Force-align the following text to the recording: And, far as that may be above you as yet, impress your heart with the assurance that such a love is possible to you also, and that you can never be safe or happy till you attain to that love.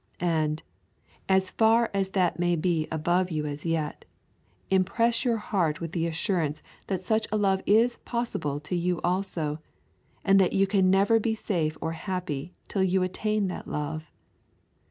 And, 0.19 0.63
far 1.29 1.91
as 1.93 2.09
that 2.09 2.39
may 2.39 2.55
be 2.55 2.87
above 2.91 3.29
you 3.29 3.45
as 3.45 3.67
yet, 3.67 4.03
impress 4.71 5.23
your 5.23 5.37
heart 5.37 5.79
with 5.79 5.91
the 5.91 6.07
assurance 6.07 6.63
that 6.87 7.03
such 7.05 7.27
a 7.31 7.37
love 7.37 7.61
is 7.67 7.97
possible 7.97 8.59
to 8.61 8.75
you 8.75 8.99
also, 9.03 9.59
and 10.25 10.39
that 10.39 10.53
you 10.53 10.65
can 10.65 10.89
never 10.89 11.19
be 11.19 11.35
safe 11.35 11.77
or 11.81 11.91
happy 11.91 12.51
till 12.67 12.81
you 12.81 13.03
attain 13.03 13.43
to 13.49 13.49
that 13.49 13.67
love. 13.67 14.11